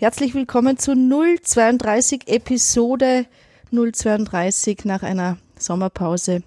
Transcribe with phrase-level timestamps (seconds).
[0.00, 3.26] Herzlich willkommen zu 032 Episode
[3.72, 6.44] 032 nach einer Sommerpause.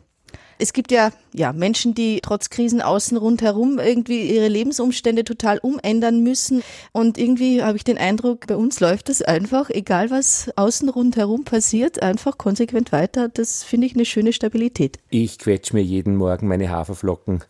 [0.58, 6.24] Es gibt ja, ja Menschen, die trotz Krisen außen rundherum irgendwie ihre Lebensumstände total umändern
[6.24, 6.64] müssen.
[6.94, 11.44] Und irgendwie habe ich den Eindruck, bei uns läuft das einfach, egal was außen rundherum
[11.44, 13.28] passiert, einfach konsequent weiter.
[13.28, 14.98] Das finde ich eine schöne Stabilität.
[15.10, 17.44] Ich quetsche mir jeden Morgen meine Haferflocken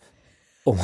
[0.64, 0.80] und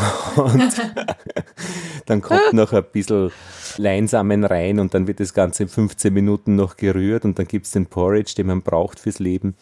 [2.07, 3.31] dann kommt noch ein bisschen
[3.77, 7.67] Leinsamen rein und dann wird das Ganze in 15 Minuten noch gerührt und dann gibt
[7.67, 9.57] es den Porridge, den man braucht fürs Leben.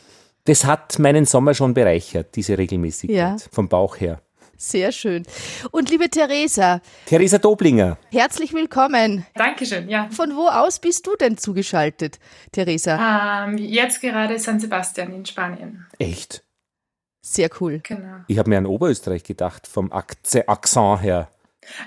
[0.45, 3.37] Das hat meinen Sommer schon bereichert, diese Regelmäßigkeit ja.
[3.51, 4.23] vom Bauch her.
[4.57, 5.25] Sehr schön.
[5.71, 6.81] Und liebe Theresa.
[7.05, 7.99] Theresa Doblinger.
[8.11, 9.27] Herzlich willkommen.
[9.35, 10.09] Dankeschön, ja.
[10.11, 12.19] Von wo aus bist du denn zugeschaltet,
[12.53, 13.45] Theresa?
[13.45, 15.85] Ähm, jetzt gerade San Sebastian in Spanien.
[15.99, 16.46] Echt?
[17.29, 17.81] Sehr cool.
[17.83, 18.19] Genau.
[18.29, 20.47] Ich habe mir an Oberösterreich gedacht, vom Akzent
[21.03, 21.29] her.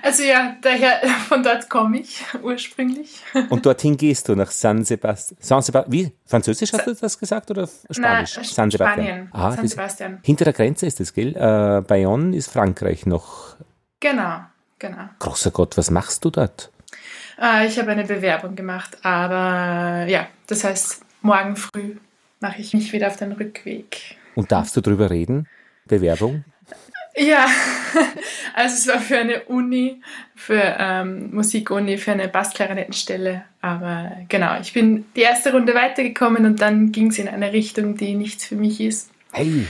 [0.02, 3.22] Also ja, daher, von dort komme ich ursprünglich.
[3.48, 5.38] Und dorthin gehst du nach San Sebastian.
[5.40, 6.12] San Sebastian wie?
[6.26, 8.36] Französisch hast du das gesagt oder Spanisch?
[8.36, 9.06] Na, San Sebastian.
[9.06, 9.28] Spanien.
[9.32, 10.18] Ah, San Sebastian.
[10.22, 11.34] Hinter der Grenze ist das, gell?
[11.34, 13.56] Äh, Bayonne ist Frankreich noch.
[14.00, 14.40] Genau,
[14.78, 15.08] genau.
[15.20, 16.70] Großer Gott, was machst du dort?
[17.40, 21.96] Äh, ich habe eine Bewerbung gemacht, aber ja, das heißt, morgen früh
[22.40, 24.19] mache ich mich wieder auf den Rückweg.
[24.34, 25.48] Und darfst du darüber reden?
[25.86, 26.44] Bewerbung?
[27.16, 27.46] Ja,
[28.54, 30.00] also es war für eine Uni,
[30.36, 33.44] für ähm, Musikuni, für eine Bassklarinettenstelle.
[33.60, 37.96] Aber genau, ich bin die erste Runde weitergekommen und dann ging es in eine Richtung,
[37.96, 39.10] die nichts für mich ist.
[39.32, 39.66] Hey.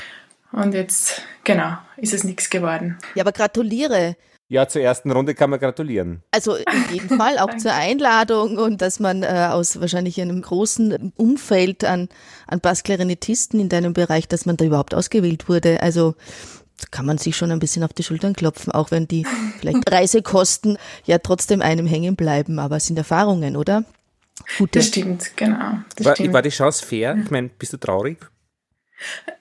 [0.53, 2.99] Und jetzt, genau, ist es nichts geworden.
[3.15, 4.17] Ja, aber gratuliere.
[4.51, 6.25] Ja, zur ersten Runde kann man gratulieren.
[6.33, 11.13] Also in jedem Fall auch zur Einladung und dass man äh, aus wahrscheinlich einem großen
[11.17, 12.09] Umfeld an,
[12.49, 15.81] an Bassklarinettisten in deinem Bereich, dass man da überhaupt ausgewählt wurde.
[15.85, 16.17] Also
[16.91, 19.25] kann man sich schon ein bisschen auf die Schultern klopfen, auch wenn die
[19.61, 23.85] vielleicht Reisekosten ja trotzdem einem hängen bleiben, aber es sind Erfahrungen, oder?
[24.59, 24.81] Gute.
[24.81, 25.79] Das stimmt, genau.
[25.95, 26.35] Das war, stimmt.
[26.35, 27.17] war die Chance fair?
[27.23, 28.19] Ich meine, bist du traurig?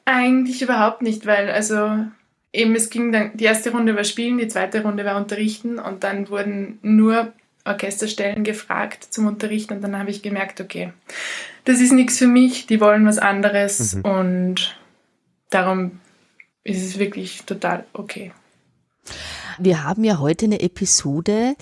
[0.06, 2.06] Eigentlich überhaupt nicht, weil also
[2.54, 6.04] eben es ging dann, die erste Runde war Spielen, die zweite Runde war Unterrichten und
[6.04, 7.34] dann wurden nur
[7.66, 10.92] Orchesterstellen gefragt zum Unterrichten und dann habe ich gemerkt, okay,
[11.66, 14.02] das ist nichts für mich, die wollen was anderes mhm.
[14.02, 14.80] und
[15.50, 16.00] darum
[16.64, 18.32] ist es wirklich total okay.
[19.60, 21.56] Wir haben ja heute eine Episode,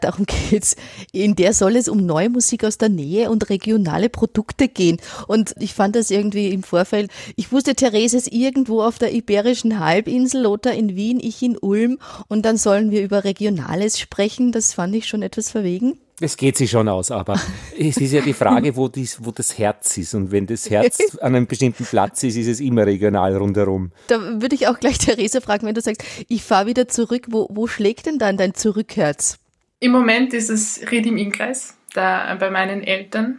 [0.00, 0.76] darum geht's,
[1.12, 4.98] in der soll es um neue Musik aus der Nähe und regionale Produkte gehen.
[5.28, 9.78] Und ich fand das irgendwie im Vorfeld, ich wusste, Therese ist irgendwo auf der Iberischen
[9.78, 11.98] Halbinsel, Lothar in Wien, ich in Ulm
[12.28, 14.50] und dann sollen wir über Regionales sprechen.
[14.50, 15.98] Das fand ich schon etwas verwegen.
[16.18, 17.38] Es geht sich schon aus, aber
[17.78, 20.14] es ist ja die Frage, wo, dies, wo das Herz ist.
[20.14, 23.92] Und wenn das Herz an einem bestimmten Platz ist, ist es immer regional rundherum.
[24.06, 27.48] Da würde ich auch gleich Therese fragen, wenn du sagst, ich fahre wieder zurück, wo,
[27.50, 29.38] wo schlägt denn dann dein Zurückherz?
[29.78, 33.38] Im Moment ist es Ried im Innkreis, da bei meinen Eltern,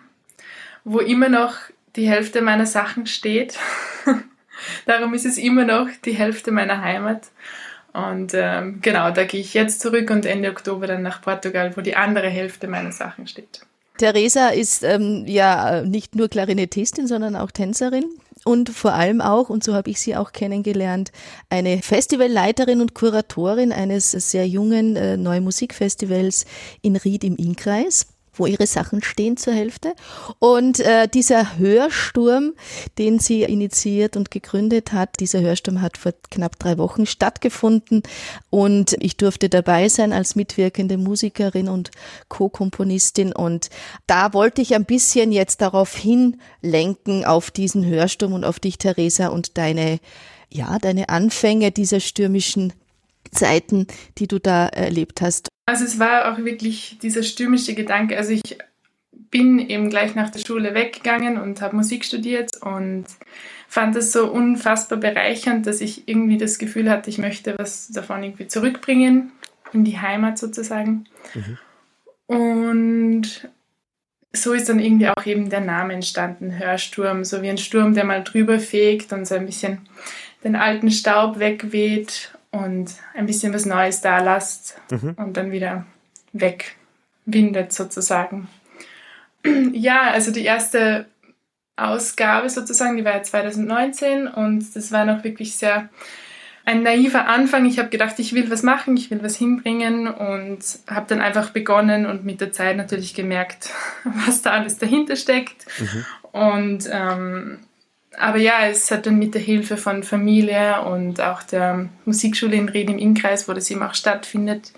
[0.84, 1.56] wo immer noch
[1.96, 3.58] die Hälfte meiner Sachen steht.
[4.86, 7.30] Darum ist es immer noch die Hälfte meiner Heimat.
[7.97, 11.81] Und ähm, genau, da gehe ich jetzt zurück und Ende Oktober dann nach Portugal, wo
[11.81, 13.62] die andere Hälfte meiner Sachen steht.
[13.97, 18.06] Theresa ist ähm, ja nicht nur Klarinettistin, sondern auch Tänzerin
[18.46, 21.12] und vor allem auch, und so habe ich sie auch kennengelernt,
[21.50, 26.46] eine Festivalleiterin und Kuratorin eines sehr jungen äh, Neue Musikfestivals
[26.84, 28.06] in Ried im Innkreis
[28.40, 29.94] wo ihre Sachen stehen zur Hälfte.
[30.40, 32.53] Und äh, dieser Hörsturm,
[32.98, 38.03] den sie initiiert und gegründet hat, dieser Hörsturm hat vor knapp drei Wochen stattgefunden
[38.50, 41.92] und ich durfte dabei sein als mitwirkende Musikerin und
[42.30, 43.34] Co-Komponistin.
[43.34, 43.70] Und
[44.08, 49.28] da wollte ich ein bisschen jetzt darauf hinlenken, auf diesen Hörsturm und auf dich, Theresa,
[49.28, 50.00] und deine
[50.50, 52.74] ja, deine Anfänge dieser stürmischen
[53.31, 53.88] Zeiten,
[54.18, 55.50] die du da erlebt hast.
[55.68, 58.18] Also es war auch wirklich dieser stürmische Gedanke.
[58.18, 58.58] Also ich
[59.12, 63.04] bin eben gleich nach der Schule weggegangen und habe Musik studiert und
[63.68, 68.24] fand es so unfassbar bereichernd, dass ich irgendwie das Gefühl hatte, ich möchte was davon
[68.24, 69.34] irgendwie zurückbringen
[69.74, 71.04] in die Heimat sozusagen.
[71.34, 71.58] Mhm.
[72.28, 73.50] Und
[74.32, 78.06] so ist dann irgendwie auch eben der Name entstanden, Hörsturm, so wie ein Sturm, der
[78.06, 79.80] mal drüber fegt und so ein bisschen
[80.46, 85.16] den alten Staub wegweht und ein bisschen was Neues da lasst mhm.
[85.18, 85.86] und dann wieder
[86.34, 88.48] wegwindet sozusagen.
[89.72, 91.06] Ja, also die erste
[91.78, 95.90] Ausgabe sozusagen, die war ja 2019 und das war noch wirklich sehr
[96.68, 97.66] ein naiver Anfang.
[97.66, 100.60] Ich habe gedacht, ich will was machen, ich will was hinbringen und
[100.90, 103.70] habe dann einfach begonnen und mit der Zeit natürlich gemerkt,
[104.26, 105.66] was da alles dahinter steckt.
[105.80, 106.06] Mhm.
[106.34, 107.60] Und ähm,
[108.15, 112.69] aber ja, es hat dann mit der Hilfe von Familie und auch der Musikschule in
[112.69, 114.71] Ried im Innkreis, wo das eben auch stattfindet,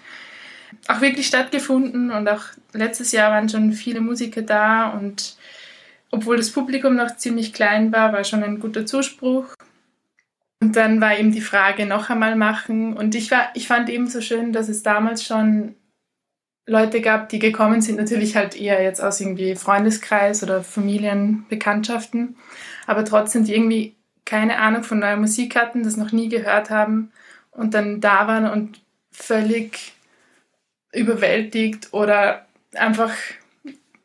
[0.88, 2.44] auch wirklich stattgefunden und auch
[2.74, 5.38] letztes Jahr waren schon viele Musiker da und
[6.12, 9.54] obwohl das Publikum noch ziemlich klein war, war schon ein guter Zuspruch.
[10.62, 12.98] Und dann war eben die Frage, noch einmal machen.
[12.98, 15.76] Und ich, war, ich fand eben so schön, dass es damals schon
[16.66, 22.38] Leute gab, die gekommen sind, natürlich halt eher jetzt aus irgendwie Freundeskreis oder Familienbekanntschaften,
[22.90, 23.96] aber trotzdem, die irgendwie
[24.26, 27.12] keine Ahnung von neuer Musik hatten, das noch nie gehört haben
[27.52, 28.82] und dann da waren und
[29.12, 29.94] völlig
[30.92, 33.14] überwältigt oder einfach,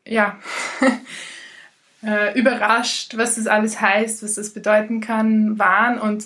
[0.05, 0.37] ja,
[2.03, 6.25] äh, überrascht, was das alles heißt, was das bedeuten kann, waren und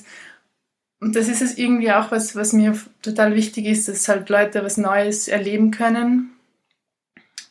[1.01, 4.65] und das ist es irgendwie auch was, was mir total wichtig ist, dass halt Leute
[4.65, 6.31] was Neues erleben können.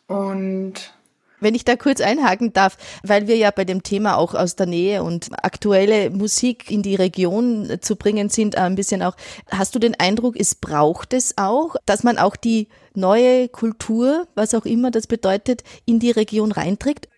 [0.06, 0.92] Und
[1.40, 4.66] wenn ich da kurz einhaken darf, weil wir ja bei dem Thema auch aus der
[4.66, 9.16] Nähe und aktuelle Musik in die Region zu bringen sind, ein bisschen auch,
[9.50, 14.54] hast du den Eindruck, es braucht es auch, dass man auch die neue Kultur, was
[14.54, 17.08] auch immer das bedeutet, in die Region reinträgt?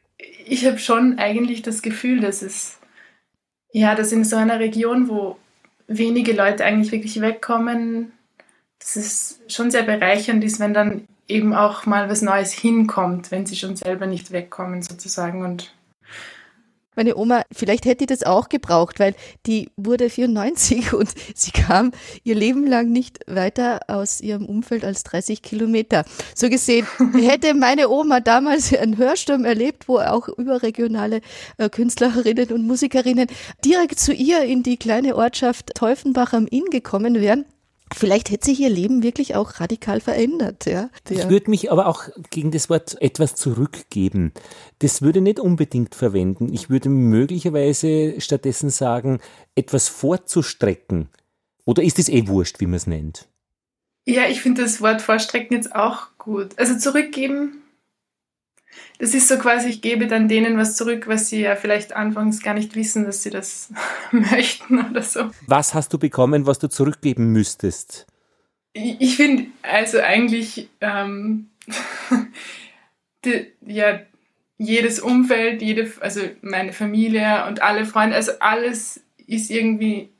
[0.46, 2.78] Ich habe schon eigentlich das Gefühl, dass es,
[3.72, 5.36] ja, dass in so einer Region, wo
[5.86, 8.12] wenige Leute eigentlich wirklich wegkommen,
[8.78, 13.46] dass es schon sehr bereichernd ist, wenn dann eben auch mal was Neues hinkommt, wenn
[13.46, 15.72] sie schon selber nicht wegkommen sozusagen und
[16.96, 19.14] meine Oma, vielleicht hätte die das auch gebraucht, weil
[19.46, 21.92] die wurde 94 und sie kam
[22.24, 26.04] ihr Leben lang nicht weiter aus ihrem Umfeld als 30 Kilometer.
[26.34, 31.20] So gesehen hätte meine Oma damals einen Hörsturm erlebt, wo auch überregionale
[31.58, 33.28] äh, Künstlerinnen und Musikerinnen
[33.64, 37.46] direkt zu ihr in die kleine Ortschaft Teufenbach am Inn gekommen wären.
[37.92, 40.66] Vielleicht hätte sich ihr Leben wirklich auch radikal verändert.
[40.66, 44.32] Ja, ich würde mich aber auch gegen das Wort etwas zurückgeben.
[44.78, 46.52] Das würde nicht unbedingt verwenden.
[46.52, 49.20] Ich würde möglicherweise stattdessen sagen,
[49.54, 51.08] etwas vorzustrecken.
[51.64, 53.28] Oder ist es eh wurscht, wie man es nennt?
[54.06, 56.58] Ja, ich finde das Wort vorstrecken jetzt auch gut.
[56.58, 57.62] Also zurückgeben
[58.98, 62.42] das ist so quasi, ich gebe dann denen was zurück, was sie ja vielleicht anfangs
[62.42, 63.72] gar nicht wissen, dass sie das
[64.12, 65.30] möchten oder so.
[65.46, 68.06] Was hast du bekommen, was du zurückgeben müsstest?
[68.72, 71.48] Ich, ich finde, also eigentlich, ähm,
[73.24, 74.00] die, ja,
[74.58, 80.10] jedes Umfeld, jede, also meine Familie und alle Freunde, also alles ist irgendwie,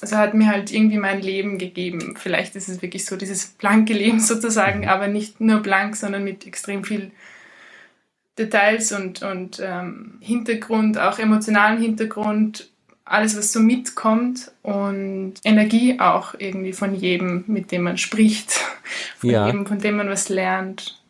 [0.00, 2.14] also hat mir halt irgendwie mein Leben gegeben.
[2.16, 4.88] Vielleicht ist es wirklich so dieses blanke Leben sozusagen, mhm.
[4.88, 7.10] aber nicht nur blank, sondern mit extrem viel
[8.44, 12.70] Details und, und ähm, Hintergrund, auch emotionalen Hintergrund,
[13.04, 18.52] alles, was so mitkommt und Energie auch irgendwie von jedem, mit dem man spricht,
[19.18, 19.46] von ja.
[19.46, 21.02] jedem, von dem man was lernt.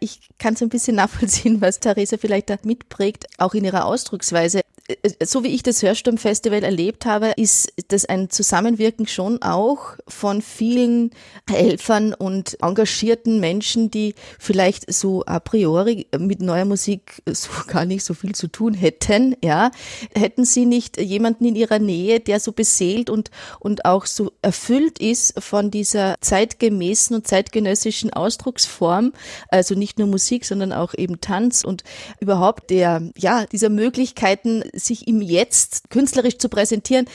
[0.00, 4.62] Ich kann so ein bisschen nachvollziehen, was Theresa vielleicht da mitprägt, auch in ihrer Ausdrucksweise.
[4.88, 10.42] Äh, so wie ich das Hörsturmfestival erlebt habe, ist das ein Zusammenwirken schon auch von
[10.42, 11.10] vielen
[11.48, 18.04] Helfern und engagierten Menschen, die vielleicht so a priori mit neuer Musik so gar nicht
[18.04, 19.70] so viel zu tun hätten, ja.
[20.14, 23.30] Hätten sie nicht jemanden in ihrer Nähe, der so beseelt und,
[23.60, 29.12] und auch so erfüllt ist von dieser zeitgemäßen und zeitgenössischen Ausdrucksform,
[29.48, 31.84] also nicht nur Musik, sondern auch eben Tanz und
[32.20, 37.06] überhaupt der, ja, dieser Möglichkeiten, sich im Jetzt künstlerisch zu präsentieren,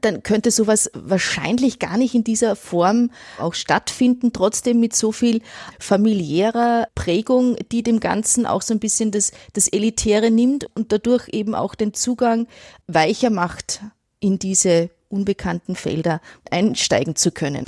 [0.00, 5.42] dann könnte sowas wahrscheinlich gar nicht in dieser Form auch stattfinden, trotzdem mit so viel
[5.78, 11.28] familiärer Prägung, die dem Ganzen auch so ein bisschen das, das Elitäre nimmt und dadurch
[11.30, 12.46] eben auch den Zugang
[12.86, 13.80] weicher macht
[14.20, 17.64] in diese unbekannten Felder einsteigen zu können.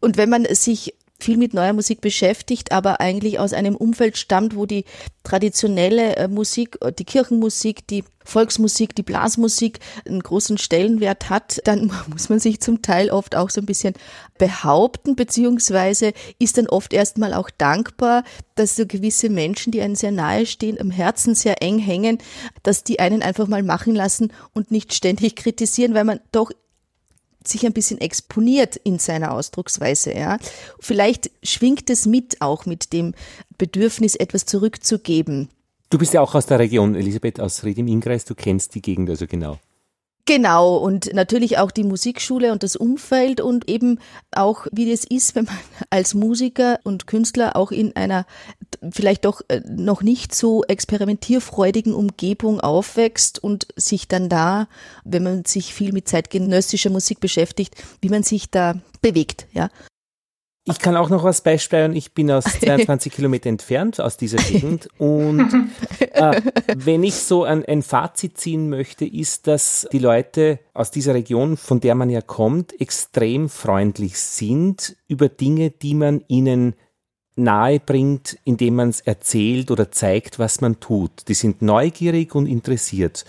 [0.00, 4.56] Und wenn man sich viel mit neuer Musik beschäftigt, aber eigentlich aus einem Umfeld stammt,
[4.56, 4.84] wo die
[5.22, 11.92] traditionelle äh, Musik, äh, die Kirchenmusik, die Volksmusik, die Blasmusik einen großen Stellenwert hat, dann
[12.08, 13.94] muss man sich zum Teil oft auch so ein bisschen
[14.38, 18.24] behaupten, beziehungsweise ist dann oft erstmal auch dankbar,
[18.56, 22.18] dass so gewisse Menschen, die einen sehr nahe stehen, am Herzen sehr eng hängen,
[22.62, 26.50] dass die einen einfach mal machen lassen und nicht ständig kritisieren, weil man doch
[27.46, 30.38] sich ein bisschen exponiert in seiner Ausdrucksweise, ja.
[30.80, 33.14] Vielleicht schwingt es mit auch mit dem
[33.58, 35.48] Bedürfnis, etwas zurückzugeben.
[35.90, 38.82] Du bist ja auch aus der Region, Elisabeth, aus Ried im Innkreis, du kennst die
[38.82, 39.58] Gegend also genau.
[40.26, 43.98] Genau, und natürlich auch die Musikschule und das Umfeld und eben
[44.32, 45.58] auch, wie das ist, wenn man
[45.90, 48.24] als Musiker und Künstler auch in einer
[48.90, 54.68] vielleicht doch äh, noch nicht so experimentierfreudigen Umgebung aufwächst und sich dann da,
[55.04, 59.70] wenn man sich viel mit zeitgenössischer Musik beschäftigt, wie man sich da bewegt, ja.
[60.66, 61.94] Ich kann auch noch was beisteuern.
[61.94, 64.88] Ich bin aus 22 Kilometer entfernt aus dieser Gegend.
[64.98, 65.52] Und
[65.98, 66.40] äh,
[66.74, 71.58] wenn ich so ein, ein Fazit ziehen möchte, ist, dass die Leute aus dieser Region,
[71.58, 76.74] von der man ja kommt, extrem freundlich sind über Dinge, die man ihnen
[77.36, 81.28] nahe bringt, indem man es erzählt oder zeigt, was man tut.
[81.28, 83.24] Die sind neugierig und interessiert.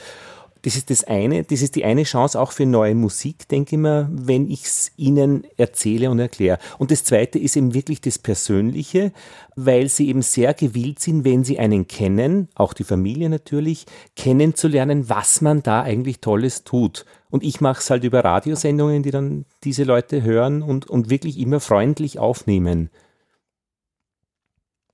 [0.66, 3.80] Das ist das eine, das ist die eine Chance auch für neue Musik, denke ich
[3.80, 6.58] mir, wenn ich es ihnen erzähle und erkläre.
[6.80, 9.12] Und das zweite ist eben wirklich das Persönliche,
[9.56, 13.86] weil sie eben sehr gewillt sind, wenn sie einen kennen, auch die Familie natürlich,
[14.16, 17.06] kennenzulernen, was man da eigentlich Tolles tut.
[17.30, 21.38] Und ich mache es halt über Radiosendungen, die dann diese Leute hören und, und wirklich
[21.38, 22.90] immer freundlich aufnehmen.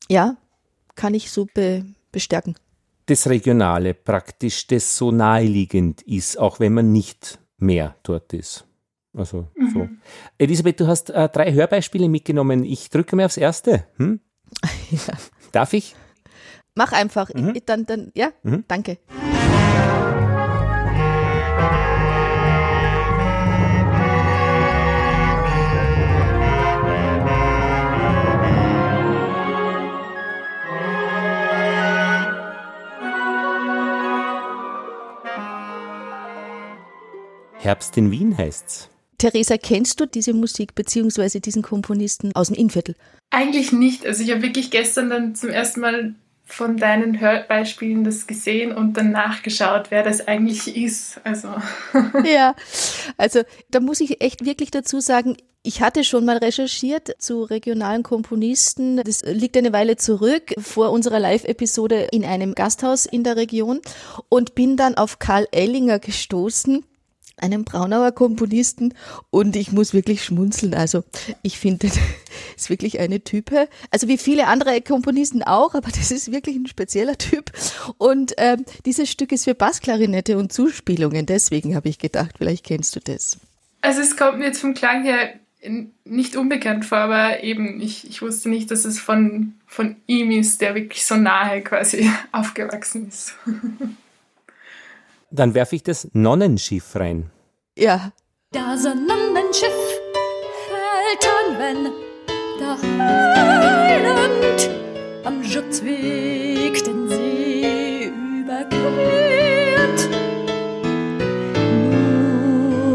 [0.09, 0.37] Ja,
[0.95, 2.55] kann ich so be bestärken
[3.11, 8.65] das Regionale praktisch, das so naheliegend ist, auch wenn man nicht mehr dort ist.
[9.13, 9.69] Also mhm.
[9.73, 9.89] so.
[10.37, 12.63] Elisabeth, du hast äh, drei Hörbeispiele mitgenommen.
[12.63, 13.85] Ich drücke mir aufs erste.
[13.97, 14.19] Hm?
[14.91, 15.13] Ja.
[15.53, 15.95] Darf ich?
[16.75, 17.33] Mach einfach.
[17.33, 17.53] Mhm.
[17.55, 18.65] Ich, dann, dann, ja, mhm.
[18.67, 18.97] danke.
[37.71, 38.89] Herbst in Wien heißt's.
[39.17, 41.39] Theresa, kennst du diese Musik bzw.
[41.39, 42.95] diesen Komponisten aus dem Innviertel?
[43.29, 44.05] Eigentlich nicht.
[44.05, 48.97] Also ich habe wirklich gestern dann zum ersten Mal von deinen Hörbeispielen das gesehen und
[48.97, 51.21] dann nachgeschaut, wer das eigentlich ist.
[51.23, 51.47] Also.
[52.25, 52.55] ja,
[53.15, 58.03] also da muss ich echt wirklich dazu sagen, ich hatte schon mal recherchiert zu regionalen
[58.03, 58.97] Komponisten.
[58.97, 63.79] Das liegt eine Weile zurück vor unserer Live-Episode in einem Gasthaus in der Region
[64.27, 66.83] und bin dann auf Karl Ellinger gestoßen
[67.37, 68.93] einem Braunauer Komponisten
[69.29, 70.73] und ich muss wirklich schmunzeln.
[70.73, 71.03] Also
[71.41, 71.99] ich finde, das
[72.55, 73.67] ist wirklich eine Type.
[73.89, 77.51] Also wie viele andere Komponisten auch, aber das ist wirklich ein spezieller Typ.
[77.97, 81.25] Und ähm, dieses Stück ist für Bassklarinette und Zuspielungen.
[81.25, 83.37] Deswegen habe ich gedacht, vielleicht kennst du das.
[83.81, 85.33] Also es kommt mir jetzt vom Klang her
[86.05, 90.61] nicht unbekannt vor, aber eben ich, ich wusste nicht, dass es von, von ihm ist,
[90.61, 93.35] der wirklich so nahe quasi aufgewachsen ist.
[95.31, 97.31] Dann werfe ich das Nonnenschiff rein.
[97.77, 98.11] Ja.
[98.51, 99.71] Das Nonnenschiff
[100.67, 101.91] hält an, wenn
[102.59, 104.69] der Heiland
[105.23, 108.11] am Schutzweg den See
[108.41, 110.09] überquert.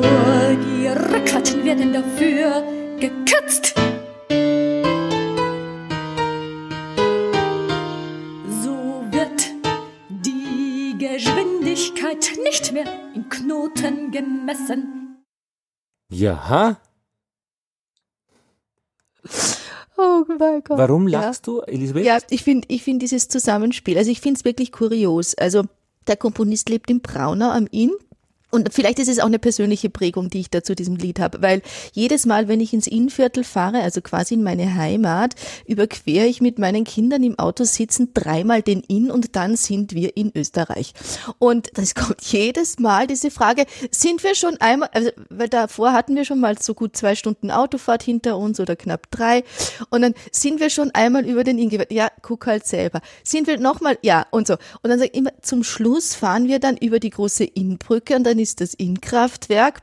[0.03, 2.63] Nur die Rückfahrten werden dafür
[3.01, 3.86] gekürzt.
[12.43, 15.25] Nicht mehr in Knoten gemessen.
[16.09, 16.81] Ja.
[19.99, 20.79] Oh mein Gott.
[20.79, 21.53] Warum lachst ja.
[21.53, 22.05] du, Elisabeth?
[22.05, 25.35] Ja, ich finde ich find dieses Zusammenspiel, also ich finde es wirklich kurios.
[25.35, 25.65] Also
[26.07, 27.93] der Komponist lebt in Braunau am Inn
[28.57, 31.43] und vielleicht ist es auch eine persönliche Prägung, die ich da zu diesem Lied habe,
[31.43, 31.61] weil
[31.93, 35.35] jedes Mal, wenn ich ins Innviertel fahre, also quasi in meine Heimat,
[35.67, 40.17] überquere ich mit meinen Kindern im Auto sitzen dreimal den Inn und dann sind wir
[40.17, 40.95] in Österreich.
[41.39, 46.17] Und das kommt jedes Mal diese Frage, sind wir schon einmal, also, weil davor hatten
[46.17, 49.45] wir schon mal so gut zwei Stunden Autofahrt hinter uns oder knapp drei
[49.91, 51.93] und dann sind wir schon einmal über den Inn gewesen.
[51.93, 53.03] Ja, guck halt selber.
[53.23, 54.55] Sind wir nochmal, ja und so.
[54.83, 58.25] Und dann sage ich immer, zum Schluss fahren wir dann über die große Innbrücke und
[58.25, 59.83] dann ist das Innkraftwerk.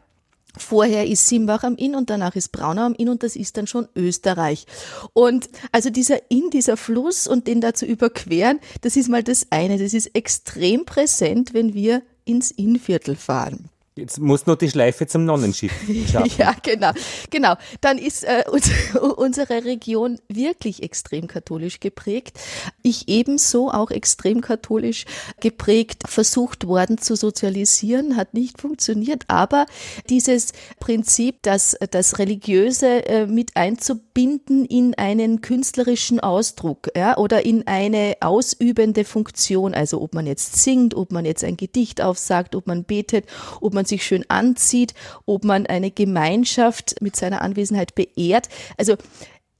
[0.56, 3.66] Vorher ist Simbach am Inn und danach ist Braunau am Inn und das ist dann
[3.66, 4.68] schon Österreich.
[5.14, 9.48] Und also dieser Inn, dieser Fluss und den da zu überqueren, das ist mal das
[9.50, 9.80] eine.
[9.80, 13.70] Das ist extrem präsent, wenn wir ins Innviertel fahren.
[13.96, 15.72] Jetzt muss nur die Schleife zum Nonnenschiff
[16.12, 16.32] schaffen.
[16.38, 16.92] ja, genau.
[17.30, 17.56] Genau.
[17.82, 18.44] Dann ist äh,
[19.18, 22.40] unsere Region wirklich extrem katholisch geprägt.
[22.82, 25.06] Ich ebenso auch extrem katholisch
[25.42, 29.26] geprägt, versucht worden zu sozialisieren, hat nicht funktioniert.
[29.28, 29.68] Aber
[30.10, 37.68] dieses Prinzip, dass das Religiöse äh, mit einzubinden in einen künstlerischen Ausdruck ja, oder in
[37.68, 42.66] eine ausübende Funktion, also ob man jetzt singt, ob man jetzt ein Gedicht aufsagt, ob
[42.66, 43.26] man betet,
[43.62, 44.94] ob man man sich schön anzieht,
[45.26, 48.48] ob man eine Gemeinschaft mit seiner Anwesenheit beehrt.
[48.78, 48.96] Also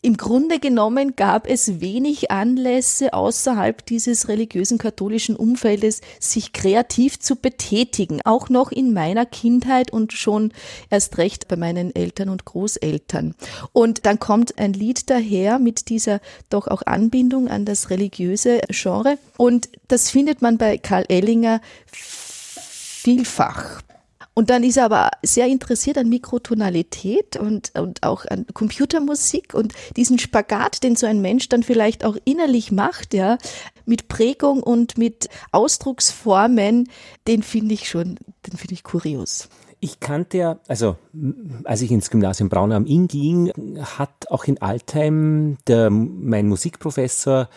[0.02, 7.38] im Grunde genommen gab es wenig Anlässe außerhalb dieses religiösen katholischen Umfeldes, sich kreativ zu
[7.38, 8.20] betätigen.
[8.26, 10.52] Auch noch in meiner Kindheit und schon
[10.90, 13.34] erst recht bei meinen Eltern und Großeltern.
[13.72, 19.18] Und dann kommt ein Lied daher mit dieser doch auch Anbindung an das religiöse Genre.
[19.38, 21.62] Und das findet man bei Karl Ellinger
[23.04, 23.82] vielfach.
[24.34, 29.74] Und dann ist er aber sehr interessiert an Mikrotonalität und, und auch an Computermusik und
[29.96, 33.38] diesen Spagat, den so ein Mensch dann vielleicht auch innerlich macht, ja,
[33.86, 36.90] mit Prägung und mit Ausdrucksformen,
[37.28, 38.16] den finde ich schon,
[38.48, 39.50] den finde ich kurios.
[39.80, 40.96] Ich kannte ja, also
[41.66, 43.52] als ich ins Gymnasium Braunau am Inn ging,
[43.98, 47.50] hat auch in Altheim der, mein Musikprofessor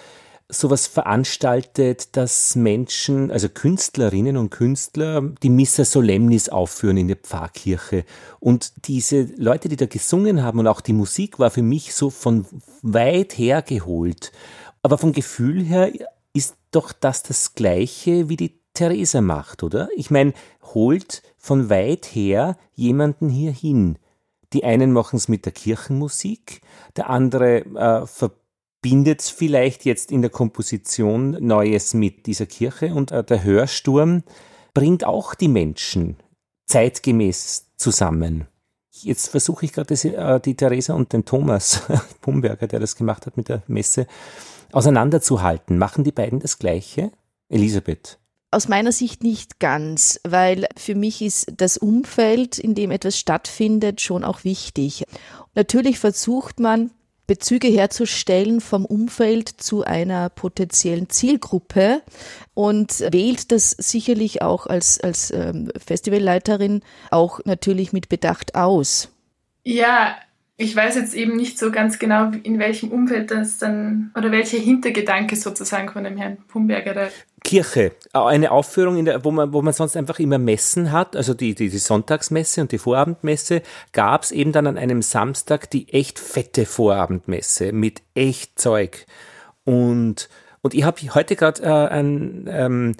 [0.49, 8.05] sowas veranstaltet, dass Menschen, also Künstlerinnen und Künstler, die Missa Solemnis aufführen in der Pfarrkirche.
[8.39, 12.11] Und diese Leute, die da gesungen haben und auch die Musik war für mich so
[12.11, 12.47] von
[12.83, 14.31] weit her geholt.
[14.83, 15.91] Aber vom Gefühl her
[16.33, 19.89] ist doch das das Gleiche, wie die Theresa macht, oder?
[19.97, 20.33] Ich meine,
[20.75, 23.99] holt von weit her jemanden hier hin.
[24.53, 26.61] Die einen machen es mit der Kirchenmusik,
[26.95, 28.46] der andere äh, verbindet
[29.31, 34.23] vielleicht jetzt in der Komposition Neues mit dieser Kirche und äh, der Hörsturm
[34.75, 36.17] bringt auch die Menschen
[36.67, 38.47] zeitgemäß zusammen.
[38.91, 41.83] Jetzt versuche ich gerade äh, die Theresa und den Thomas
[42.21, 44.07] Pumberger, der das gemacht hat mit der Messe,
[44.73, 45.79] auseinanderzuhalten.
[45.79, 47.13] Machen die beiden das Gleiche?
[47.49, 48.19] Elisabeth.
[48.51, 54.01] Aus meiner Sicht nicht ganz, weil für mich ist das Umfeld, in dem etwas stattfindet,
[54.01, 55.05] schon auch wichtig.
[55.55, 56.91] Natürlich versucht man,
[57.27, 62.03] Bezüge herzustellen vom Umfeld zu einer potenziellen Zielgruppe
[62.55, 69.09] und wählt das sicherlich auch als, als ähm, Festivalleiterin auch natürlich mit Bedacht aus.
[69.65, 70.17] Ja,
[70.59, 74.59] ich weiß jetzt eben nicht so ganz genau, in welchem Umfeld das dann oder welcher
[74.59, 77.09] Hintergedanke sozusagen von dem Herrn Pumberger da.
[77.45, 81.55] Kirche, eine Aufführung, der, wo, man, wo man sonst einfach immer Messen hat, also die,
[81.55, 86.19] die, die Sonntagsmesse und die Vorabendmesse, gab es eben dann an einem Samstag die echt
[86.19, 89.07] fette Vorabendmesse mit echt Zeug.
[89.65, 90.29] Und,
[90.63, 92.97] und ich habe heute gerade äh, ein ähm,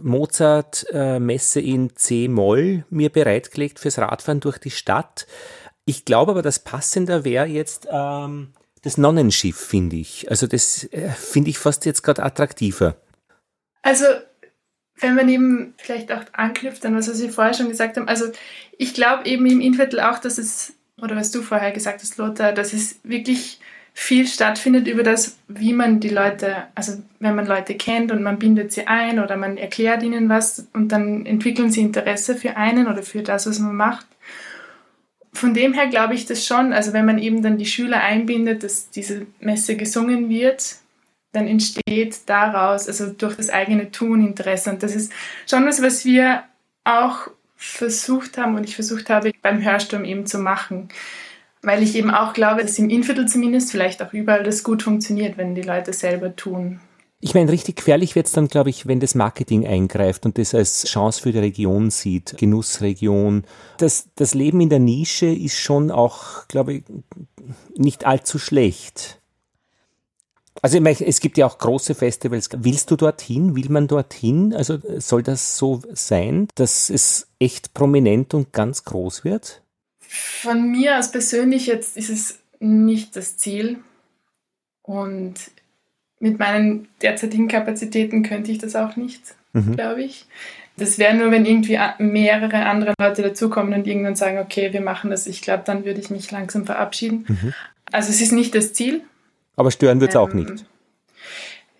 [0.00, 5.26] Mozart-Messe äh, in C-Moll mir bereitgelegt fürs Radfahren durch die Stadt.
[5.84, 10.30] Ich glaube aber, das passender wäre jetzt ähm, das Nonnenschiff, finde ich.
[10.30, 12.96] Also das äh, finde ich fast jetzt gerade attraktiver.
[13.82, 14.04] Also
[14.96, 18.26] wenn man eben vielleicht auch anknüpft an was, was Sie vorher schon gesagt haben, also
[18.78, 22.52] ich glaube eben im Innviertel auch, dass es, oder was du vorher gesagt hast, Lothar,
[22.52, 23.58] dass es wirklich
[23.94, 28.38] viel stattfindet über das, wie man die Leute, also wenn man Leute kennt und man
[28.38, 32.86] bindet sie ein oder man erklärt ihnen was und dann entwickeln sie Interesse für einen
[32.86, 34.06] oder für das, was man macht
[35.32, 36.72] von dem her glaube ich das schon.
[36.72, 40.76] Also wenn man eben dann die Schüler einbindet, dass diese Messe gesungen wird,
[41.32, 44.70] dann entsteht daraus, also durch das eigene Tun Interesse.
[44.70, 45.12] Und das ist
[45.48, 46.44] schon was, was wir
[46.84, 50.88] auch versucht haben und ich versucht habe beim Hörsturm eben zu machen.
[51.62, 55.38] Weil ich eben auch glaube, dass im Inviertel zumindest, vielleicht auch überall, das gut funktioniert,
[55.38, 56.80] wenn die Leute selber tun.
[57.24, 60.56] Ich meine, richtig gefährlich wird es dann, glaube ich, wenn das Marketing eingreift und das
[60.56, 63.44] als Chance für die Region sieht, Genussregion.
[63.78, 66.82] Das, das Leben in der Nische ist schon auch, glaube ich,
[67.76, 69.20] nicht allzu schlecht.
[70.62, 72.48] Also ich meine, es gibt ja auch große Festivals.
[72.56, 73.54] Willst du dorthin?
[73.54, 74.52] Will man dorthin?
[74.52, 79.62] Also soll das so sein, dass es echt prominent und ganz groß wird?
[80.00, 83.78] Von mir aus persönlich jetzt ist es nicht das Ziel.
[84.82, 85.34] Und
[86.22, 89.74] mit meinen derzeitigen Kapazitäten könnte ich das auch nicht, mhm.
[89.74, 90.26] glaube ich.
[90.76, 95.10] Das wäre nur, wenn irgendwie mehrere andere Leute dazukommen und irgendwann sagen, okay, wir machen
[95.10, 95.26] das.
[95.26, 97.26] Ich glaube, dann würde ich mich langsam verabschieden.
[97.28, 97.54] Mhm.
[97.90, 99.02] Also es ist nicht das Ziel.
[99.56, 100.64] Aber stören wird es ähm, auch nicht.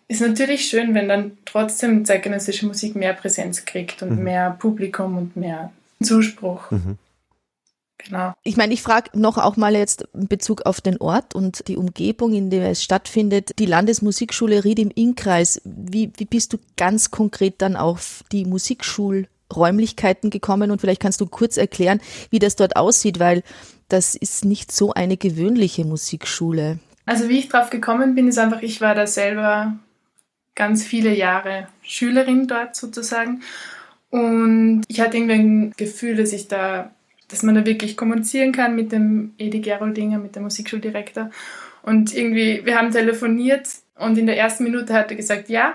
[0.09, 4.25] Ist natürlich schön, wenn dann trotzdem zeitgenössische Musik mehr Präsenz kriegt und mhm.
[4.25, 6.71] mehr Publikum und mehr Zuspruch.
[8.05, 8.35] Genau.
[8.43, 11.77] Ich meine, ich frage noch auch mal jetzt in Bezug auf den Ort und die
[11.77, 13.59] Umgebung, in der es stattfindet.
[13.59, 15.61] Die Landesmusikschule Ried im Innkreis.
[15.65, 20.71] Wie, wie bist du ganz konkret dann auf die Musikschulräumlichkeiten gekommen?
[20.71, 23.43] Und vielleicht kannst du kurz erklären, wie das dort aussieht, weil
[23.89, 26.79] das ist nicht so eine gewöhnliche Musikschule.
[27.05, 29.75] Also wie ich drauf gekommen bin, ist einfach, ich war da selber
[30.55, 33.43] ganz viele Jahre Schülerin dort sozusagen.
[34.11, 36.91] Und ich hatte irgendwie ein Gefühl, dass ich da
[37.33, 41.31] dass man da wirklich kommunizieren kann mit dem Edi Geroldinger, mit dem Musikschuldirektor.
[41.83, 45.75] Und irgendwie, wir haben telefoniert und in der ersten Minute hat er gesagt, ja,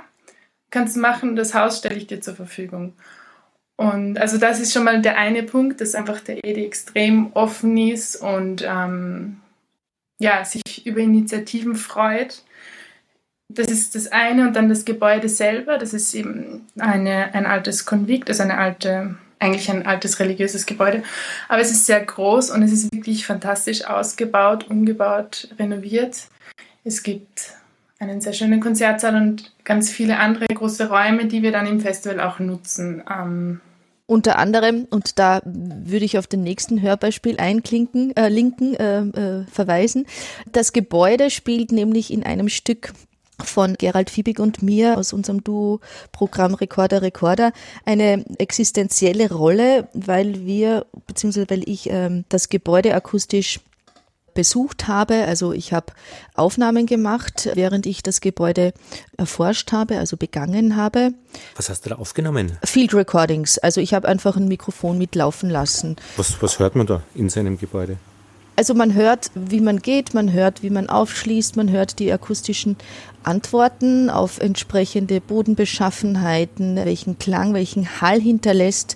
[0.70, 2.93] kannst du machen, das Haus stelle ich dir zur Verfügung.
[3.76, 7.76] Und also das ist schon mal der eine Punkt, dass einfach der Edi extrem offen
[7.78, 9.38] ist und ähm,
[10.20, 12.43] ja, sich über Initiativen freut.
[13.50, 17.86] Das ist das eine und dann das Gebäude selber, das ist eben eine, ein altes
[17.86, 21.04] Konvikt, also eine alte eigentlich ein altes religiöses Gebäude.
[21.47, 26.28] Aber es ist sehr groß und es ist wirklich fantastisch ausgebaut, umgebaut, renoviert.
[26.84, 27.54] Es gibt
[28.00, 32.19] einen sehr schönen Konzertsaal und ganz viele andere große Räume, die wir dann im Festival
[32.19, 33.04] auch nutzen.
[33.10, 33.62] Ähm
[34.10, 39.45] unter anderem, und da würde ich auf den nächsten Hörbeispiel einklinken, äh, linken, äh, äh,
[39.52, 40.06] verweisen.
[40.50, 42.93] Das Gebäude spielt nämlich in einem Stück
[43.43, 47.52] von Gerald Fiebig und mir aus unserem Duo-Programm Recorder Recorder
[47.86, 53.60] eine existenzielle Rolle, weil wir, beziehungsweise weil ich ähm, das Gebäude akustisch
[54.38, 55.26] besucht habe.
[55.26, 55.88] Also ich habe
[56.36, 58.71] Aufnahmen gemacht, während ich das Gebäude
[59.17, 61.13] erforscht habe, also begangen habe.
[61.56, 62.56] Was hast du da aufgenommen?
[62.63, 63.58] Field Recordings.
[63.58, 65.95] Also ich habe einfach ein Mikrofon mitlaufen lassen.
[66.17, 67.97] Was, was hört man da in seinem Gebäude?
[68.58, 72.76] Also man hört, wie man geht, man hört, wie man aufschließt, man hört die akustischen
[73.22, 78.96] Antworten auf entsprechende Bodenbeschaffenheiten, welchen Klang, welchen Hall hinterlässt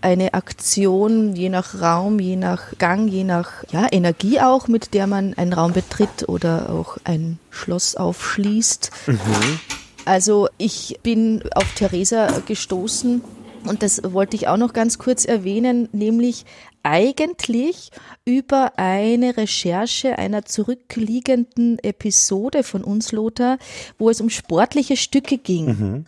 [0.00, 5.06] eine Aktion, je nach Raum, je nach Gang, je nach ja, Energie auch, mit der
[5.06, 8.90] man einen Raum betritt oder auch ein Schloss aufschließt.
[9.08, 9.60] Mhm.
[10.06, 13.22] Also ich bin auf Theresa gestoßen
[13.64, 16.46] und das wollte ich auch noch ganz kurz erwähnen, nämlich
[16.82, 17.90] eigentlich
[18.24, 23.58] über eine Recherche einer zurückliegenden Episode von uns, Lothar,
[23.98, 25.66] wo es um sportliche Stücke ging.
[25.66, 26.06] Mhm.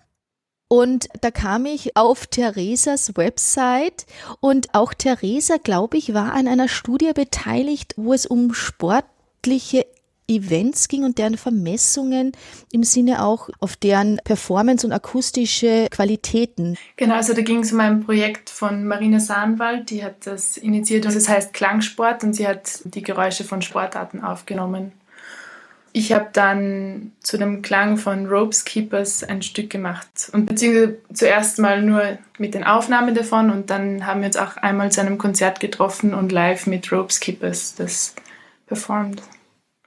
[0.68, 4.06] Und da kam ich auf Theresas Website
[4.40, 9.86] und auch Theresa, glaube ich, war an einer Studie beteiligt, wo es um sportliche
[10.28, 12.32] Events ging und deren Vermessungen
[12.72, 16.76] im Sinne auch auf deren Performance und akustische Qualitäten.
[16.96, 21.06] Genau, also da ging es um ein Projekt von Marina Sahnwald, die hat das initiiert
[21.06, 24.92] und das heißt Klangsport und sie hat die Geräusche von Sportarten aufgenommen.
[25.96, 31.60] Ich habe dann zu dem Klang von Ropes Keepers ein Stück gemacht und beziehungsweise zuerst
[31.60, 35.18] mal nur mit den Aufnahmen davon und dann haben wir uns auch einmal zu einem
[35.18, 38.16] Konzert getroffen und live mit Ropes Keepers das
[38.66, 39.22] performt.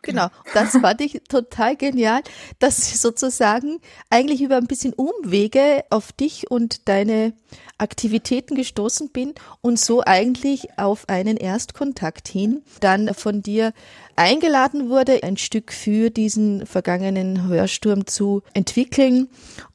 [0.08, 2.22] Genau, das fand ich total genial,
[2.60, 7.34] dass sie sozusagen eigentlich über ein bisschen Umwege auf dich und deine
[7.78, 13.74] Aktivitäten gestoßen bin und so eigentlich auf einen Erstkontakt hin dann von dir
[14.16, 19.28] eingeladen wurde, ein Stück für diesen vergangenen Hörsturm zu entwickeln.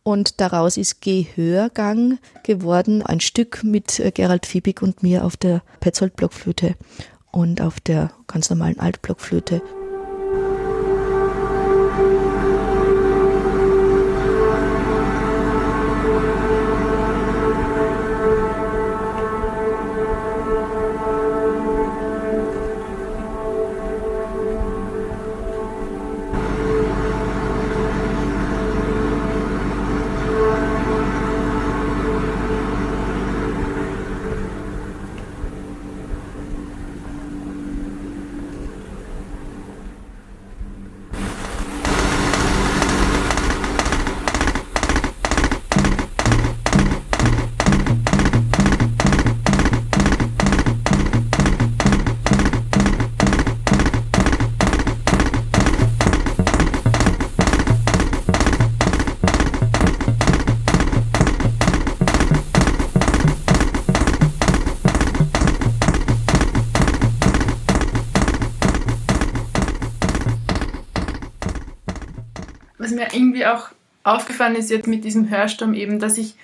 [0.02, 6.74] Und daraus ist Gehörgang geworden, ein Stück mit Gerald Fiebig und mir auf der Petzold-Blockflöte
[7.30, 9.60] und auf der ganz normalen Altblockflöte.
[74.04, 76.34] Aufgefallen ist jetzt mit diesem Hörsturm eben, dass ich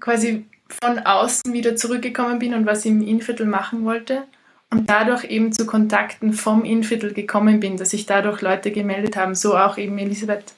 [0.00, 4.24] quasi von außen wieder zurückgekommen bin und was ich im Innviertel machen wollte
[4.70, 9.34] und dadurch eben zu Kontakten vom Innviertel gekommen bin, dass sich dadurch Leute gemeldet haben,
[9.34, 10.52] so auch eben Elisabeth.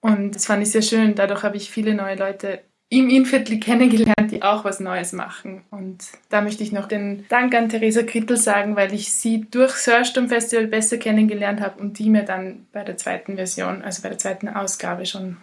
[0.00, 1.16] Und das fand ich sehr schön.
[1.16, 5.62] Dadurch habe ich viele neue Leute im Innviertel kennengelernt, die auch was Neues machen.
[5.70, 5.98] Und
[6.30, 10.28] da möchte ich noch den Dank an Theresa Krittel sagen, weil ich sie durch Sörsturm
[10.28, 14.18] Festival besser kennengelernt habe und die mir dann bei der zweiten Version, also bei der
[14.18, 15.36] zweiten Ausgabe schon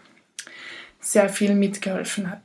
[1.05, 2.41] sehr viel mitgeholfen hat.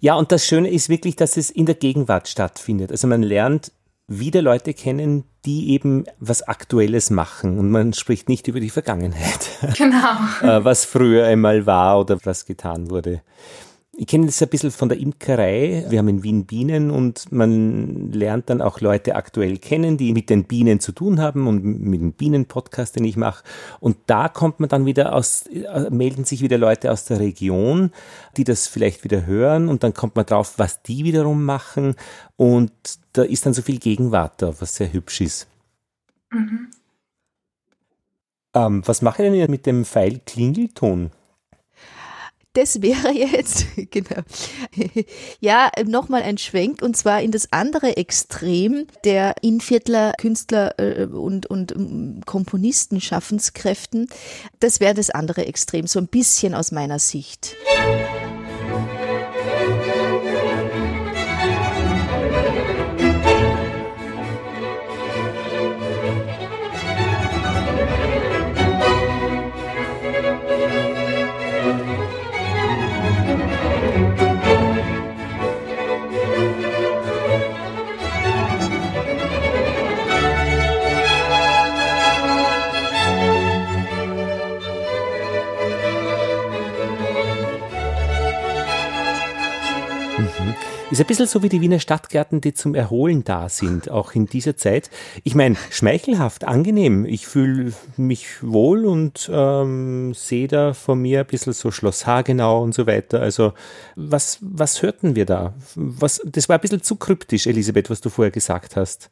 [0.00, 2.90] Ja, und das Schöne ist wirklich, dass es in der Gegenwart stattfindet.
[2.90, 3.72] Also man lernt
[4.08, 9.48] wieder Leute kennen, die eben was Aktuelles machen und man spricht nicht über die Vergangenheit.
[9.76, 9.96] Genau.
[10.42, 13.22] Äh, was früher einmal war oder was getan wurde.
[13.98, 15.86] Ich kenne das ein bisschen von der Imkerei.
[15.88, 20.28] Wir haben in Wien Bienen und man lernt dann auch Leute aktuell kennen, die mit
[20.28, 23.42] den Bienen zu tun haben und mit dem Bienenpodcast, den ich mache.
[23.80, 27.90] Und da kommt man dann wieder aus, äh, melden sich wieder Leute aus der Region,
[28.36, 31.94] die das vielleicht wieder hören und dann kommt man drauf, was die wiederum machen.
[32.36, 32.72] Und
[33.14, 35.46] da ist dann so viel Gegenwart da, was sehr hübsch ist.
[36.30, 36.68] Mhm.
[38.54, 41.12] Ähm, was mache ich denn mit dem Pfeil Klingelton?
[42.56, 44.22] Das wäre jetzt, genau,
[45.40, 51.46] ja, nochmal ein Schwenk und zwar in das andere Extrem der Inviertler Künstler äh, und,
[51.46, 54.08] und ähm, Komponisten, Schaffenskräften.
[54.60, 57.54] Das wäre das andere Extrem, so ein bisschen aus meiner Sicht.
[57.66, 58.25] Musik
[90.96, 94.24] Ist ein bisschen so wie die Wiener Stadtgärten, die zum Erholen da sind, auch in
[94.24, 94.88] dieser Zeit.
[95.24, 97.04] Ich meine, schmeichelhaft, angenehm.
[97.04, 102.62] Ich fühle mich wohl und ähm, sehe da vor mir ein bisschen so Schloss Hagenau
[102.62, 103.20] und so weiter.
[103.20, 103.52] Also
[103.94, 105.52] was, was hörten wir da?
[105.74, 109.10] Was, das war ein bisschen zu kryptisch, Elisabeth, was du vorher gesagt hast.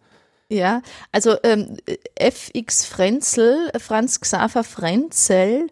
[0.51, 1.79] Ja, also ähm,
[2.17, 5.69] FX Frenzel, Franz Xaver Frenzel,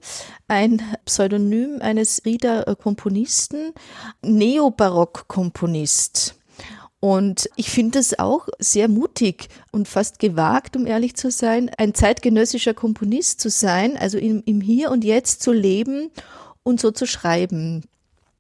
[0.49, 3.75] ein Pseudonym eines Rieder Komponisten,
[4.23, 6.37] Neobarock-Komponist.
[7.01, 11.95] Und ich finde es auch sehr mutig und fast gewagt, um ehrlich zu sein, ein
[11.95, 16.11] zeitgenössischer Komponist zu sein, also im, im Hier und Jetzt zu leben
[16.63, 17.85] und so zu schreiben.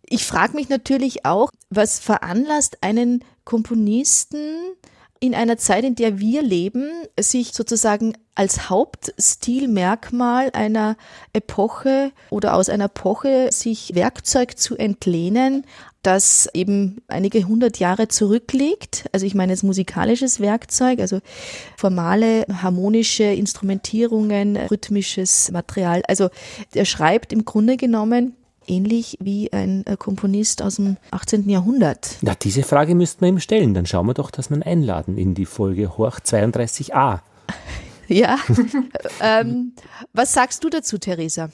[0.08, 4.76] Ich frage mich natürlich auch, was veranlasst einen Komponisten,
[5.22, 10.96] in einer Zeit, in der wir leben, sich sozusagen als Hauptstilmerkmal einer
[11.32, 15.64] Epoche oder aus einer Epoche sich Werkzeug zu entlehnen,
[16.02, 19.04] das eben einige hundert Jahre zurückliegt.
[19.12, 21.20] Also ich meine jetzt musikalisches Werkzeug, also
[21.76, 26.02] formale, harmonische Instrumentierungen, rhythmisches Material.
[26.08, 26.30] Also
[26.74, 28.34] er schreibt im Grunde genommen
[28.66, 31.48] ähnlich wie ein äh, Komponist aus dem 18.
[31.48, 32.16] Jahrhundert?
[32.22, 33.74] Na, diese Frage müssten wir ihm stellen.
[33.74, 37.20] Dann schauen wir doch, dass wir ihn einladen in die Folge Horch 32a.
[38.08, 38.36] Ja.
[39.22, 39.72] ähm,
[40.12, 41.50] was sagst du dazu, Theresa?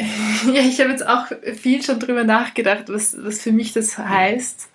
[0.52, 4.68] Ja, ich habe jetzt auch viel schon drüber nachgedacht, was, was für mich das heißt,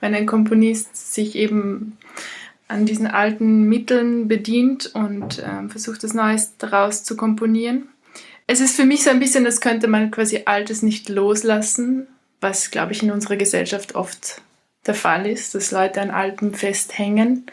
[0.00, 1.96] wenn ein Komponist sich eben
[2.66, 7.88] an diesen alten Mitteln bedient und ähm, versucht, das Neues daraus zu komponieren
[8.46, 12.06] es ist für mich so ein bisschen, als könnte man quasi Altes nicht loslassen,
[12.40, 14.42] was, glaube ich, in unserer Gesellschaft oft
[14.86, 17.46] der Fall ist, dass Leute an Altem festhängen.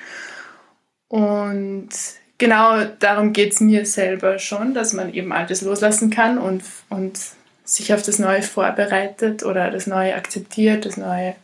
[1.08, 1.89] Und
[2.38, 7.19] genau darum geht es mir selber schon, dass man eben Altes loslassen kann und, und
[7.63, 11.36] sich auf das Neue vorbereitet oder das Neue akzeptiert, das Neue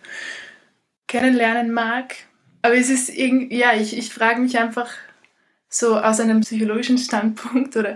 [1.07, 2.15] kennenlernen mag.
[2.61, 4.89] Aber es ist irgendwie, ja, ich, ich frage mich einfach
[5.69, 7.95] so aus einem psychologischen Standpunkt oder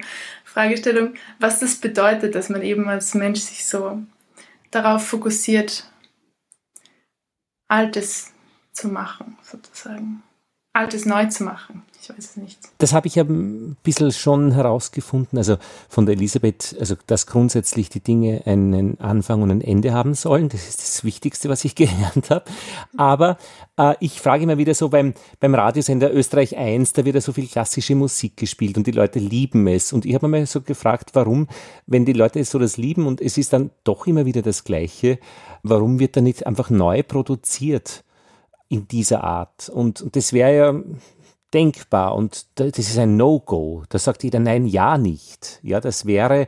[0.51, 4.03] Fragestellung, was das bedeutet, dass man eben als Mensch sich so
[4.69, 5.89] darauf fokussiert,
[7.69, 8.33] Altes
[8.73, 10.23] zu machen, sozusagen.
[10.73, 11.84] Altes neu zu machen.
[12.01, 12.60] Ich weiß es nicht.
[12.79, 15.57] Das habe ich ja ein bisschen schon herausgefunden, also
[15.88, 20.49] von der Elisabeth, also dass grundsätzlich die Dinge einen Anfang und ein Ende haben sollen.
[20.49, 22.45] Das ist das Wichtigste, was ich gelernt habe.
[22.97, 23.38] Aber
[23.77, 27.34] äh, ich frage immer wieder so beim, beim Radiosender Österreich 1, da wird ja so
[27.34, 29.93] viel klassische Musik gespielt und die Leute lieben es.
[29.93, 31.49] Und ich habe mir so gefragt, warum,
[31.86, 35.19] wenn die Leute so das lieben und es ist dann doch immer wieder das Gleiche,
[35.63, 38.03] warum wird da nicht einfach neu produziert?
[38.71, 39.69] In dieser Art.
[39.69, 40.81] Und, und das wäre ja
[41.53, 43.84] denkbar und das ist ein No-Go.
[43.89, 45.60] Da sagt jeder nein, ja nicht.
[45.62, 46.47] Ja, das wäre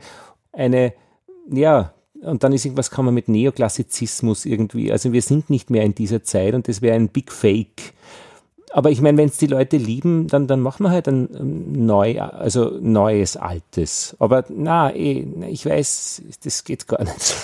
[0.54, 0.94] eine,
[1.52, 5.84] ja, und dann ist irgendwas, kann man mit Neoklassizismus irgendwie, also wir sind nicht mehr
[5.84, 7.94] in dieser Zeit und das wäre ein Big Fake
[8.76, 12.20] aber ich meine, wenn es die Leute lieben, dann, dann machen wir halt ein neu,
[12.20, 14.16] also neues, altes.
[14.18, 17.36] Aber na, eh, ich weiß, das geht gar nicht.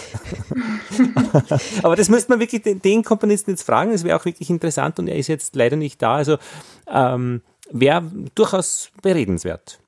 [1.84, 3.92] Aber das müsste man wirklich den, den Komponisten jetzt fragen.
[3.92, 6.16] Das wäre auch wirklich interessant und er ist jetzt leider nicht da.
[6.16, 6.38] Also
[6.92, 9.80] ähm, wäre durchaus beredenswert.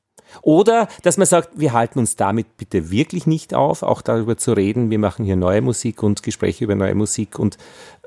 [0.43, 4.53] Oder dass man sagt, wir halten uns damit bitte wirklich nicht auf, auch darüber zu
[4.53, 7.57] reden, wir machen hier neue Musik und Gespräche über neue Musik und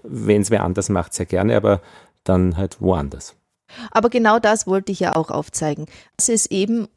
[0.04, 1.80] wenn es wer anders macht, sehr gerne, aber
[2.24, 3.36] dann halt woanders.
[3.90, 5.86] Aber genau das wollte ich ja auch aufzeigen.
[6.16, 6.88] Dass es eben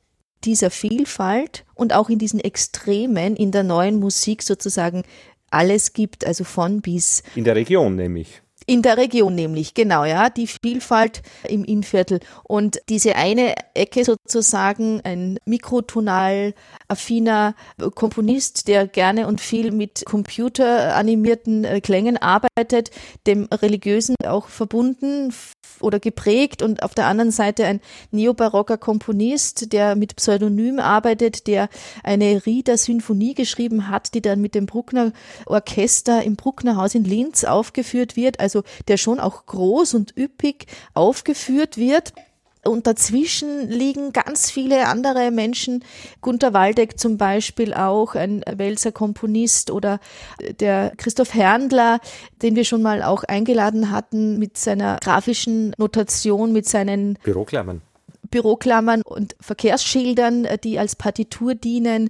[0.44, 5.04] dieser Vielfalt und auch in diesen Extremen in der neuen Musik sozusagen
[5.50, 7.24] alles gibt, also von bis.
[7.36, 8.42] In der Region nämlich.
[8.70, 12.20] In der Region nämlich, genau, ja, die Vielfalt im Innviertel.
[12.44, 16.54] Und diese eine Ecke sozusagen, ein mikrotonal
[16.90, 17.56] affiner
[17.96, 22.92] Komponist, der gerne und viel mit computeranimierten äh, Klängen arbeitet,
[23.26, 25.32] dem Religiösen auch verbunden
[25.82, 31.70] oder geprägt und auf der anderen Seite ein neobarocker Komponist, der mit Pseudonym arbeitet, der
[32.04, 35.12] eine Rieder-Symphonie geschrieben hat, die dann mit dem Bruckner
[35.46, 38.40] Orchester im Bruckner Haus in Linz aufgeführt wird.
[38.40, 42.14] Also der schon auch groß und üppig aufgeführt wird.
[42.68, 45.84] Und dazwischen liegen ganz viele andere Menschen.
[46.22, 50.00] Gunter Waldeck zum Beispiel auch, ein Welser Komponist oder
[50.60, 52.00] der Christoph Herndler,
[52.42, 57.82] den wir schon mal auch eingeladen hatten mit seiner grafischen Notation, mit seinen Büroklammern.
[58.30, 62.10] Büroklammern und Verkehrsschildern, die als Partitur dienen.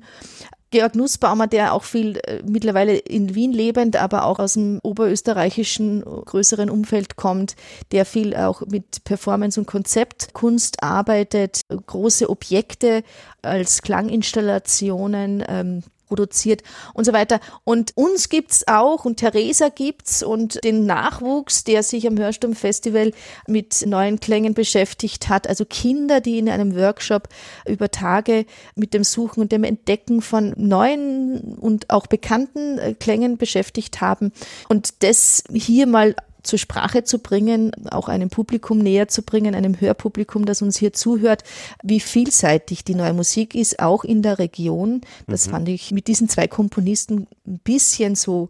[0.78, 6.02] Georg Nussbaumer, der auch viel äh, mittlerweile in Wien lebend, aber auch aus dem oberösterreichischen
[6.02, 7.56] größeren Umfeld kommt,
[7.92, 13.02] der viel auch mit Performance und Konzeptkunst arbeitet, große Objekte
[13.42, 17.39] als Klanginstallationen ähm, produziert und so weiter.
[17.63, 23.12] Und uns gibt's auch und Theresa gibt's und den Nachwuchs, der sich am Hörsturmfestival
[23.48, 25.48] mit neuen Klängen beschäftigt hat.
[25.48, 27.30] Also Kinder, die in einem Workshop
[27.67, 33.38] über Tage mit dem Suchen und dem Entdecken von neuen und auch bekannten äh, Klängen
[33.38, 34.32] beschäftigt haben.
[34.70, 36.15] Und das hier mal
[36.48, 40.94] zur Sprache zu bringen, auch einem Publikum näher zu bringen, einem Hörpublikum, das uns hier
[40.94, 41.44] zuhört,
[41.84, 45.02] wie vielseitig die neue Musik ist, auch in der Region.
[45.28, 45.52] Das mhm.
[45.52, 48.50] fand ich mit diesen zwei Komponisten ein bisschen so,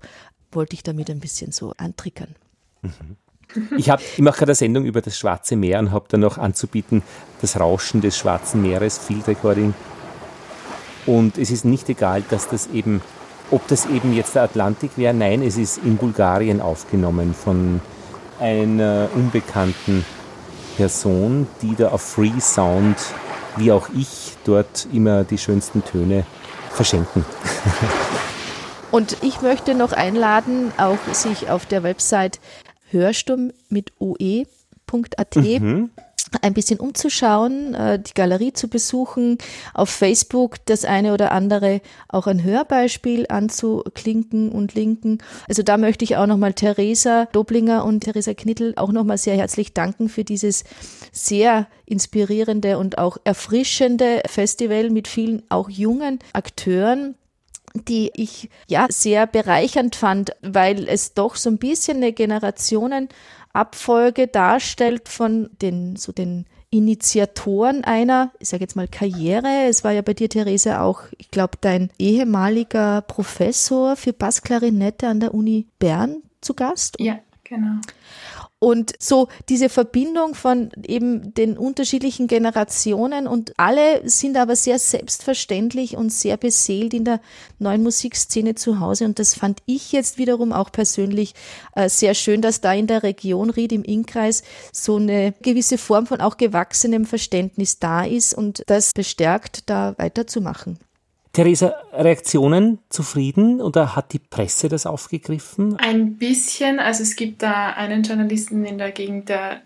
[0.51, 2.35] wollte ich damit ein bisschen so antrickern.
[2.81, 3.17] Mhm.
[3.77, 6.37] Ich, hab, ich mache gerade eine Sendung über das Schwarze Meer und habe da noch
[6.37, 7.01] anzubieten
[7.41, 9.73] das Rauschen des Schwarzen Meeres, Field Recording.
[11.05, 13.01] Und es ist nicht egal, dass das eben
[13.51, 17.81] ob das eben jetzt der Atlantik wäre, nein, es ist in Bulgarien aufgenommen von
[18.39, 20.05] einer unbekannten
[20.75, 22.97] Person, die da auf Free Sound,
[23.55, 26.25] wie auch ich, dort immer die schönsten Töne
[26.71, 27.25] verschenken.
[28.91, 32.39] Und ich möchte noch einladen, auch sich auf der Website
[32.89, 35.89] Hörsturm mit oe.at mhm
[36.41, 39.37] ein bisschen umzuschauen, äh, die Galerie zu besuchen,
[39.73, 45.19] auf Facebook das eine oder andere auch ein Hörbeispiel anzuklinken und linken.
[45.47, 49.73] Also da möchte ich auch nochmal Theresa Doblinger und Theresa Knittel auch nochmal sehr herzlich
[49.73, 50.63] danken für dieses
[51.11, 57.15] sehr inspirierende und auch erfrischende Festival mit vielen auch jungen Akteuren
[57.85, 63.09] die ich ja sehr bereichernd fand, weil es doch so ein bisschen eine Generationen
[63.53, 69.67] Abfolge darstellt von den, so den Initiatoren einer, ich sage jetzt mal Karriere.
[69.69, 75.21] Es war ja bei dir, Therese, auch, ich glaube, dein ehemaliger Professor für Bassklarinette an
[75.21, 76.97] der Uni Bern zu Gast.
[76.99, 77.79] Ja, genau.
[78.59, 85.95] Und so diese Verbindung von eben den unterschiedlichen Generationen und alle sind aber sehr selbstverständlich
[85.95, 87.21] und sehr beseelt in der
[87.59, 89.05] neuen Musikszene zu Hause.
[89.05, 91.35] Und das fand ich jetzt wiederum auch persönlich
[91.75, 94.41] äh, sehr schön, dass da in der Region Ried im Innkreis
[94.73, 100.79] so eine gewisse Form von auch gewachsenem Verständnis da ist und das bestärkt, da weiterzumachen.
[101.37, 105.77] Theresa, Reaktionen zufrieden oder hat die Presse das aufgegriffen?
[105.77, 106.79] Ein bisschen.
[106.79, 109.61] Also es gibt da einen Journalisten in der Gegend, der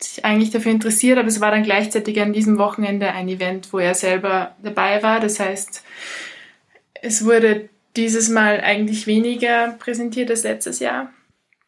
[0.00, 3.78] sich eigentlich dafür interessiert, aber es war dann gleichzeitig an diesem Wochenende ein Event, wo
[3.78, 5.20] er selber dabei war.
[5.20, 5.84] Das heißt,
[7.02, 11.10] es wurde dieses Mal eigentlich weniger präsentiert als letztes Jahr.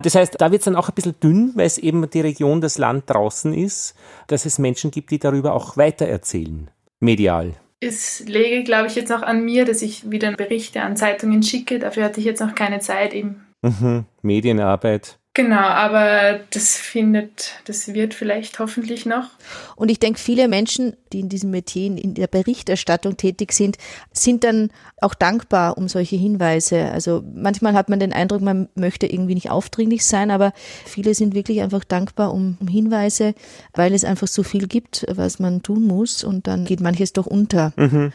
[0.00, 2.60] Das heißt, da wird es dann auch ein bisschen dünn, weil es eben die Region,
[2.60, 3.94] das Land draußen ist,
[4.26, 7.54] dass es Menschen gibt, die darüber auch weitererzählen, medial
[7.84, 11.78] es läge, glaube ich, jetzt auch an mir, dass ich wieder Berichte an Zeitungen schicke.
[11.78, 13.46] Dafür hatte ich jetzt noch keine Zeit eben.
[13.62, 14.04] Mhm.
[14.22, 15.18] Medienarbeit.
[15.36, 19.30] Genau, aber das findet, das wird vielleicht hoffentlich noch.
[19.74, 23.76] Und ich denke, viele Menschen, die in diesem Metier in der Berichterstattung tätig sind,
[24.12, 24.70] sind dann
[25.00, 26.84] auch dankbar um solche Hinweise.
[26.92, 30.52] Also manchmal hat man den Eindruck, man möchte irgendwie nicht aufdringlich sein, aber
[30.84, 33.34] viele sind wirklich einfach dankbar um, um Hinweise,
[33.72, 37.26] weil es einfach so viel gibt, was man tun muss und dann geht manches doch
[37.26, 37.72] unter.
[37.74, 38.12] Mhm.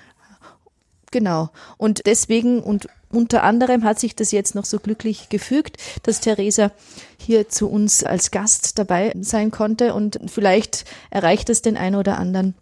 [1.12, 1.50] Genau.
[1.78, 6.72] Und deswegen und unter anderem hat sich das jetzt noch so glücklich gefügt, dass Theresa
[7.20, 12.18] hier zu uns als Gast dabei sein konnte und vielleicht erreicht es den einen oder
[12.18, 12.54] anderen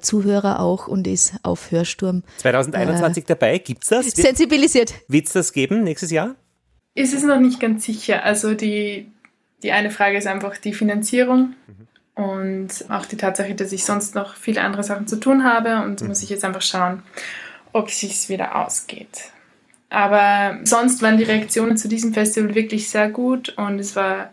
[0.00, 2.24] Zuhörer auch und ist auf Hörsturm.
[2.38, 4.06] 2021 äh, dabei, gibt's das?
[4.06, 4.94] Sensibilisiert.
[5.06, 6.34] Wird es das geben nächstes Jahr?
[6.94, 8.24] Ist es noch nicht ganz sicher.
[8.24, 9.06] Also die,
[9.62, 11.54] die eine Frage ist einfach die Finanzierung.
[11.66, 11.82] Mhm.
[12.14, 16.02] Und auch die Tatsache, dass ich sonst noch viele andere Sachen zu tun habe und
[16.02, 16.08] mhm.
[16.08, 17.02] muss ich jetzt einfach schauen,
[17.72, 19.32] ob sich wieder ausgeht.
[19.90, 24.32] Aber sonst waren die Reaktionen zu diesem Festival wirklich sehr gut und es war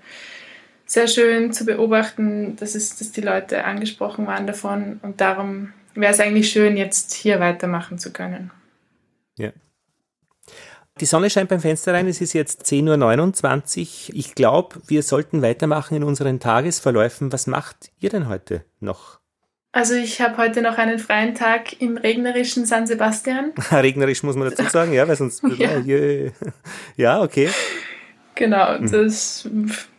[0.86, 6.14] sehr schön zu beobachten, dass, es, dass die Leute angesprochen waren davon und darum wäre
[6.14, 8.52] es eigentlich schön, jetzt hier weitermachen zu können.
[9.38, 9.52] Ja.
[11.00, 14.16] Die Sonne scheint beim Fenster rein, es ist jetzt 10.29 Uhr.
[14.16, 17.32] Ich glaube, wir sollten weitermachen in unseren Tagesverläufen.
[17.32, 19.20] Was macht ihr denn heute noch?
[19.72, 23.54] Also ich habe heute noch einen freien Tag im regnerischen San Sebastian.
[23.72, 25.80] Regnerisch muss man dazu sagen, ja, weil sonst ja,
[26.98, 27.50] ja okay.
[28.34, 28.90] Genau, mhm.
[28.90, 29.48] das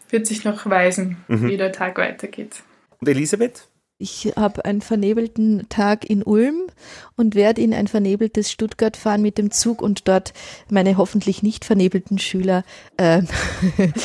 [0.09, 1.49] wird sich noch weisen, mhm.
[1.49, 2.63] wie der Tag weitergeht.
[2.99, 3.69] Und Elisabeth?
[4.03, 6.69] Ich habe einen vernebelten Tag in Ulm
[7.17, 10.33] und werde in ein vernebeltes Stuttgart fahren mit dem Zug und dort
[10.71, 12.65] meine hoffentlich nicht vernebelten Schüler
[12.97, 13.21] äh,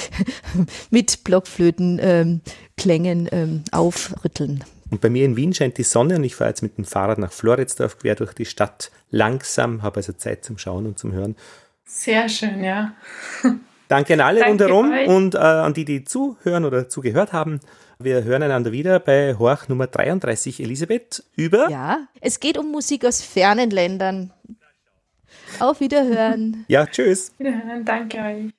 [0.90, 2.42] mit Blockflötenklängen
[2.78, 4.66] ähm, ähm, aufrütteln.
[4.92, 7.18] Und bei mir in Wien scheint die Sonne und ich fahre jetzt mit dem Fahrrad
[7.18, 11.36] nach Floridsdorf quer durch die Stadt langsam, habe also Zeit zum Schauen und zum Hören.
[11.86, 12.94] Sehr schön, ja.
[13.88, 15.08] Danke an alle Danke rundherum euch.
[15.08, 17.60] und äh, an die, die zuhören oder zugehört haben.
[18.00, 21.70] Wir hören einander wieder bei Horch Nummer 33, Elisabeth, über.
[21.70, 24.34] Ja, es geht um Musik aus fernen Ländern.
[25.60, 26.66] Auf Wiederhören.
[26.68, 27.32] Ja, tschüss.
[27.38, 28.54] Wiederhören, danke euch.